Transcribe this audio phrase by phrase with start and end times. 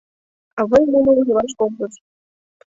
[0.61, 1.93] Авый муно ужалаш колтыш.